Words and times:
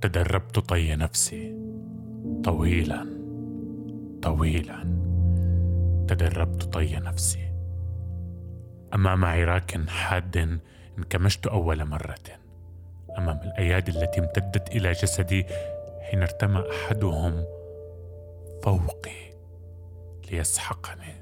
تدربت 0.00 0.58
طي 0.58 0.96
نفسي. 0.96 1.54
طويلا 2.44 3.06
طويلا. 4.22 4.82
تدربت 6.08 6.62
طي 6.62 6.96
نفسي. 6.96 7.52
امام 8.94 9.24
عراك 9.24 9.88
حاد 9.88 10.60
انكمشت 10.98 11.46
أول 11.46 11.84
مرة. 11.84 12.14
أمام 13.18 13.40
الأيادي 13.44 13.90
التي 13.90 14.20
امتدت 14.20 14.76
إلى 14.76 14.92
جسدي 14.92 15.46
حين 16.00 16.22
ارتمى 16.22 16.64
أحدهم 16.70 17.44
فوقي 18.62 19.32
ليسحقني. 20.30 21.14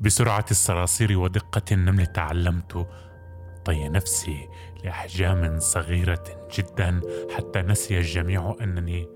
بسرعة 0.00 0.46
الصراصير 0.50 1.18
ودقة 1.18 1.62
النمل 1.72 2.06
تعلمت 2.06 2.86
طي 3.64 3.88
نفسي 3.88 4.48
لأحجام 4.84 5.58
صغيرة 5.58 6.48
جدا 6.58 7.00
حتى 7.30 7.62
نسي 7.62 7.98
الجميع 7.98 8.56
أنني 8.60 9.06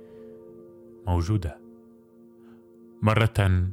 موجودة. 1.07 1.59
مرة 3.03 3.71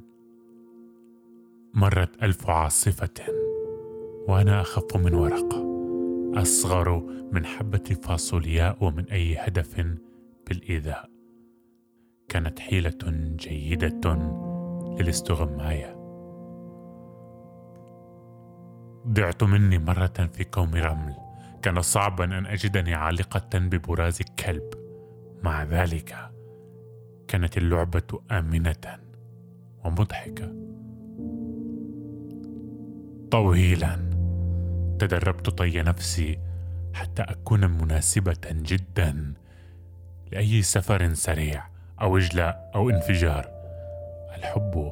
مرت 1.73 2.23
ألف 2.23 2.49
عاصفة 2.49 3.33
وأنا 4.27 4.61
أخف 4.61 4.97
من 4.97 5.13
ورقه 5.13 5.71
أصغر 6.41 6.99
من 7.31 7.45
حبة 7.45 7.97
فاصولياء 8.03 8.77
ومن 8.81 9.09
أي 9.09 9.35
هدف 9.35 9.85
بالإيذاء. 10.47 11.09
كانت 12.29 12.59
حيلة 12.59 13.33
جيدة 13.35 14.15
للاستغماية. 14.99 16.00
ضعت 19.07 19.43
مني 19.43 19.77
مرة 19.77 20.29
في 20.33 20.43
كوم 20.43 20.75
رمل. 20.75 21.15
كان 21.61 21.81
صعبا 21.81 22.23
أن 22.23 22.45
أجدني 22.45 22.93
عالقة 22.93 23.59
ببراز 23.59 24.21
كلب 24.21 24.73
مع 25.43 25.63
ذلك 25.63 26.15
كانت 27.27 27.57
اللعبة 27.57 28.21
آمنة 28.31 28.99
ومضحكة. 29.85 30.53
طويلا 33.31 34.09
تدربت 34.99 35.49
طي 35.49 35.81
نفسي 35.81 36.39
حتى 36.93 37.21
أكون 37.21 37.59
مناسبة 37.59 38.51
جدا 38.51 39.33
لأي 40.31 40.61
سفر 40.61 41.13
سريع 41.13 41.63
أو 42.01 42.17
إجلاء 42.17 42.71
أو 42.75 42.89
انفجار. 42.89 43.49
الحب 44.37 44.91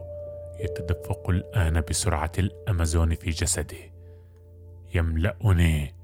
يتدفق 0.60 1.30
الآن 1.30 1.82
بسرعة 1.82 2.32
الأمازون 2.40 3.16
في 3.16 3.30
جسدي 3.30 3.99
يملأني 4.96 5.96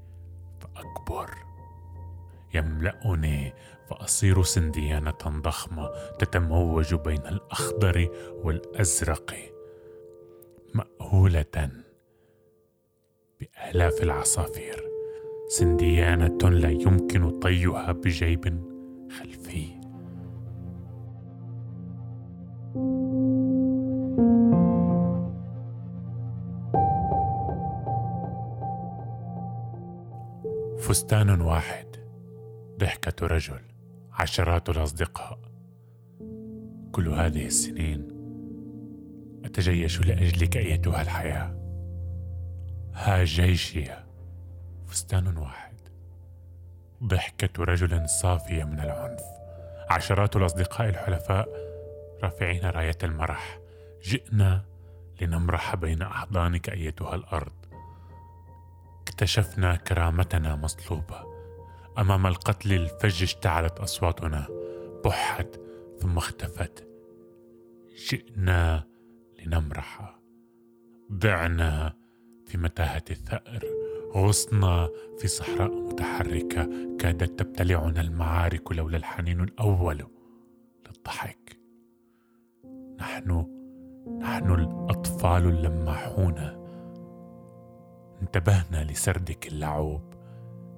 فأكبر. 0.60 1.30
يملأني 2.54 3.52
فأصير 3.88 4.42
سنديانة 4.42 5.18
ضخمة 5.26 5.90
تتموج 6.18 6.94
بين 6.94 7.26
الأخضر 7.26 8.08
والأزرق 8.44 9.34
مأهولة 10.74 11.70
بآلاف 13.40 14.02
العصافير. 14.02 14.90
سنديانة 15.48 16.50
لا 16.50 16.70
يمكن 16.70 17.40
طيها 17.40 17.92
بجيب 17.92 18.64
خلفي. 19.20 19.75
فستان 30.78 31.40
واحد. 31.40 31.86
ضحكة 32.78 33.26
رجل. 33.26 33.60
عشرات 34.12 34.68
الأصدقاء. 34.68 35.38
كل 36.92 37.08
هذه 37.08 37.46
السنين 37.46 38.08
أتجيش 39.44 40.00
لأجلك 40.00 40.56
أيتها 40.56 41.02
الحياة. 41.02 41.56
ها 42.94 43.24
جيشي. 43.24 43.84
فستان 44.86 45.36
واحد. 45.36 45.76
ضحكة 47.04 47.64
رجل 47.64 48.08
صافية 48.08 48.64
من 48.64 48.80
العنف. 48.80 49.22
عشرات 49.90 50.36
الأصدقاء 50.36 50.88
الحلفاء 50.88 51.48
رافعين 52.22 52.64
راية 52.64 52.98
المرح. 53.02 53.58
جئنا 54.02 54.64
لنمرح 55.20 55.76
بين 55.76 56.02
أحضانك 56.02 56.70
أيتها 56.70 57.14
الأرض. 57.14 57.65
اكتشفنا 59.16 59.76
كرامتنا 59.76 60.56
مصلوبة 60.56 61.24
أمام 61.98 62.26
القتل 62.26 62.72
الفج 62.72 63.22
اشتعلت 63.22 63.78
أصواتنا. 63.78 64.46
بحت 65.04 65.48
ثم 65.98 66.18
اختفت. 66.18 66.88
جئنا 68.08 68.84
لنمرح. 69.38 70.18
ضعنا 71.12 71.94
في 72.46 72.58
متاهة 72.58 73.04
الثأر. 73.10 73.64
غصنا 74.14 74.88
في 75.18 75.28
صحراء 75.28 75.70
متحركة. 75.70 76.68
كادت 76.98 77.38
تبتلعنا 77.38 78.00
المعارك 78.00 78.72
لولا 78.72 78.96
الحنين 78.96 79.40
الأول. 79.40 80.06
للضحك. 80.86 81.58
نحن 82.98 83.46
نحن 84.20 84.54
الأطفال 84.54 85.46
اللماحون. 85.46 86.65
انتبهنا 88.26 88.84
لسردك 88.84 89.46
اللعوب 89.46 90.14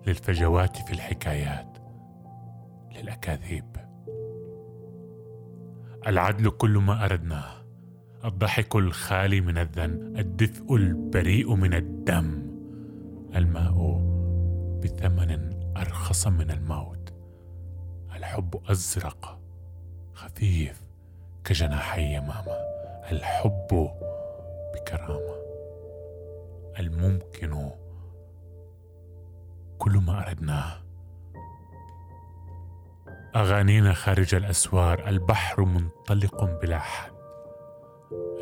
للفجوات 0.06 0.76
في 0.76 0.92
الحكايات 0.92 1.78
للأكاذيب. 2.92 3.76
العدل 6.06 6.50
كل 6.50 6.70
ما 6.70 7.04
أردناه 7.04 7.64
الضحك 8.24 8.76
الخالي 8.76 9.40
من 9.40 9.58
الذن 9.58 10.14
الدفء 10.18 10.76
البريء 10.76 11.54
من 11.54 11.74
الدم. 11.74 12.42
الماء 13.36 14.00
بثمن 14.82 15.52
أرخص 15.76 16.26
من 16.26 16.50
الموت 16.50 17.12
الحب 18.16 18.60
أزرق 18.66 19.38
خفيف 20.14 20.80
كجناحي 21.44 22.14
يمامه 22.14 22.56
الحب 23.10 23.90
بكرامة. 24.74 25.47
الممكن 26.78 27.70
كل 29.78 29.92
ما 29.92 30.28
أردناه. 30.28 30.82
أغانينا 33.36 33.92
خارج 33.92 34.34
الأسوار 34.34 35.08
البحر 35.08 35.64
منطلق 35.64 36.60
بلا 36.62 36.78
حد 36.78 37.12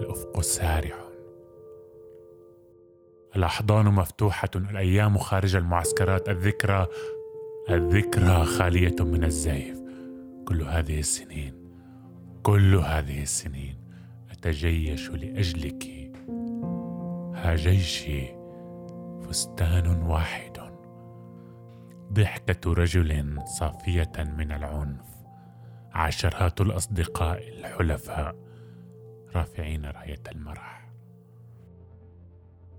الأفق 0.00 0.41
سارع. 0.41 0.94
الأحضان 3.36 3.84
مفتوحة 3.84 4.50
الأيام 4.56 5.18
خارج 5.18 5.56
المعسكرات 5.56 6.28
الذكرى 6.28 6.86
الذكرى 7.70 8.44
خالية 8.44 8.97
من 9.00 9.24
الزيف. 9.24 9.78
كل 10.48 10.62
هذه 10.62 10.98
السنين 10.98 11.66
كل 12.42 12.74
هذه 12.74 13.22
السنين 13.22 13.76
أتجيش 14.30 15.10
لأجلك. 15.10 15.96
جيشي 17.55 18.37
فستان 19.23 20.03
واحد. 20.03 20.59
ضحكة 22.12 22.73
رجل 22.73 23.41
صافية 23.45 24.12
من 24.19 24.53
العنف. 24.53 25.17
عشرات 25.93 26.61
الأصدقاء 26.61 27.49
الحلفاء 27.49 28.37
رافعين 29.37 29.84
راية 29.84 30.22
المرح. 30.33 30.77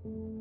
thank 0.04 0.14
you 0.14 0.37